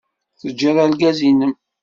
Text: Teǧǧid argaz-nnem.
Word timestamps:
Teǧǧid 0.39 0.77
argaz-nnem. 0.83 1.53